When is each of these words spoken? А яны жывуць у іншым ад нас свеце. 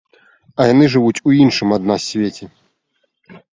А 0.63 0.65
яны 0.73 0.85
жывуць 0.93 1.23
у 1.29 1.35
іншым 1.43 1.77
ад 1.79 1.83
нас 1.93 2.01
свеце. 2.15 2.51